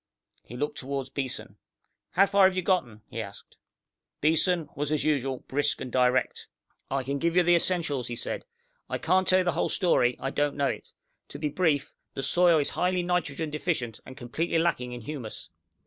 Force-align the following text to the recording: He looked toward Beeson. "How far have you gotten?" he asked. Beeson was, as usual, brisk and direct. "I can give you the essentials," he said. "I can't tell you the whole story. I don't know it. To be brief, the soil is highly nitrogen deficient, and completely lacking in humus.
He 0.43 0.57
looked 0.57 0.79
toward 0.79 1.13
Beeson. 1.13 1.57
"How 2.13 2.25
far 2.25 2.47
have 2.47 2.55
you 2.55 2.63
gotten?" 2.63 3.01
he 3.07 3.21
asked. 3.21 3.55
Beeson 4.19 4.67
was, 4.73 4.91
as 4.91 5.03
usual, 5.03 5.41
brisk 5.47 5.79
and 5.79 5.91
direct. 5.91 6.47
"I 6.89 7.03
can 7.03 7.19
give 7.19 7.35
you 7.35 7.43
the 7.43 7.53
essentials," 7.55 8.07
he 8.07 8.15
said. 8.15 8.43
"I 8.89 8.97
can't 8.97 9.27
tell 9.27 9.37
you 9.41 9.45
the 9.45 9.51
whole 9.51 9.69
story. 9.69 10.17
I 10.19 10.31
don't 10.31 10.57
know 10.57 10.69
it. 10.69 10.91
To 11.27 11.37
be 11.37 11.49
brief, 11.49 11.93
the 12.15 12.23
soil 12.23 12.57
is 12.57 12.69
highly 12.69 13.03
nitrogen 13.03 13.51
deficient, 13.51 13.99
and 14.03 14.17
completely 14.17 14.57
lacking 14.57 14.91
in 14.91 15.01
humus. 15.01 15.51